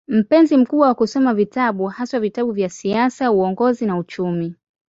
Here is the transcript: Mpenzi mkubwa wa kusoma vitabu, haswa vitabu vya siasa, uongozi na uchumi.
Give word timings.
Mpenzi 0.07 0.57
mkubwa 0.57 0.87
wa 0.87 0.95
kusoma 0.95 1.33
vitabu, 1.33 1.85
haswa 1.87 2.19
vitabu 2.19 2.51
vya 2.51 2.69
siasa, 2.69 3.31
uongozi 3.31 3.85
na 3.85 3.97
uchumi. 3.97 4.55